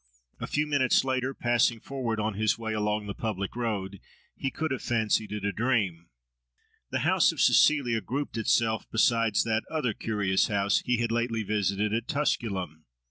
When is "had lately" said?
10.97-11.43